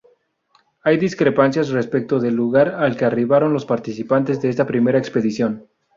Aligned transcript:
Hay 0.81 0.97
discrepancias 0.97 1.69
respecto 1.69 2.19
del 2.19 2.33
lugar 2.33 2.69
al 2.69 2.97
que 2.97 3.05
arribaron 3.05 3.53
los 3.53 3.67
participantes 3.67 4.41
de 4.41 4.49
esta 4.49 4.65
primera 4.65 4.97
expedición. 4.97 5.67